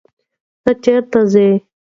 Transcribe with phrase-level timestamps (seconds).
[0.63, 1.47] ته چیرته ځې.